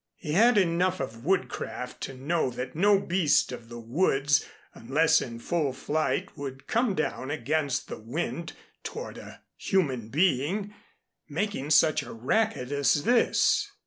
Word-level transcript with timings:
He 0.15 0.31
had 0.31 0.57
enough 0.57 0.99
of 0.99 1.23
woodcraft 1.23 2.01
to 2.01 2.15
know 2.15 2.49
that 2.49 2.73
no 2.75 2.97
beast 2.99 3.51
of 3.51 3.69
the 3.69 3.77
woods, 3.77 4.43
unless 4.73 5.21
in 5.21 5.37
full 5.37 5.73
flight, 5.73 6.35
would 6.35 6.65
come 6.65 6.95
down 6.95 7.29
against 7.29 7.87
the 7.87 7.99
wind 7.99 8.53
toward 8.81 9.19
a 9.19 9.43
human 9.57 10.07
being, 10.09 10.73
making 11.29 11.69
such 11.69 12.01
a 12.01 12.13
racket 12.13 12.71
as 12.71 13.03
this. 13.03 13.67